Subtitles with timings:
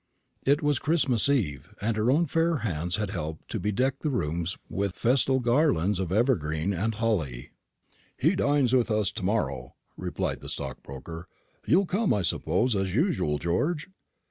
[0.47, 4.57] It was Christmas eve, and her own fair hands had helped to bedeck the rooms
[4.67, 7.51] with festal garlands of evergreen and holly.
[8.17, 11.27] "He dines with us to morrow," replied the stockbroker.
[11.67, 13.91] "You'll come, I suppose, as usual, George?"